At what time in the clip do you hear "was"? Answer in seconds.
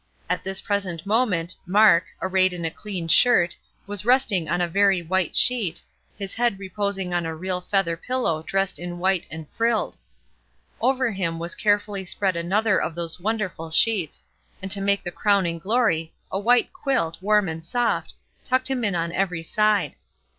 3.85-4.03, 11.37-11.53